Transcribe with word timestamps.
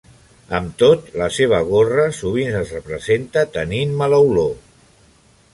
Amb 0.59 0.71
tot, 0.83 1.11
la 1.21 1.27
seva 1.35 1.59
gorra 1.67 2.07
sovint 2.21 2.57
es 2.63 2.73
representa 2.79 3.47
tenint 3.59 3.97
mala 4.01 4.25
olor. 4.31 4.53